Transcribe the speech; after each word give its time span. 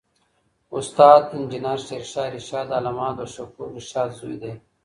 استاد 0.77 1.23
انجینر 1.35 1.79
شېرشاه 1.87 2.29
رشاد 2.35 2.65
د 2.69 2.71
علامه 2.79 3.03
عبدالشکور 3.09 3.67
رشاد 3.77 4.09
زوی 4.19 4.37
دی 4.41 4.53